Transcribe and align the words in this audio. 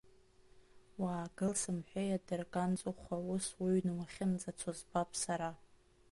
Уаагыл, 1.01 1.53
сымҳәеи, 1.61 2.09
адырганҵыхәа, 2.17 3.17
ус 3.33 3.45
уҩны 3.61 3.93
уахьынӡацо 3.97 4.71
збап 4.79 5.09
сара! 5.21 5.51